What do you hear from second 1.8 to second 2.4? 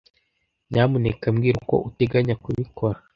uteganya